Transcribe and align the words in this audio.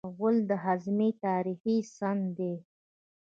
غول 0.17 0.37
د 0.49 0.51
هاضمې 0.63 1.09
تاریخي 1.25 1.77
سند 1.95 2.25
دی. 2.37 2.53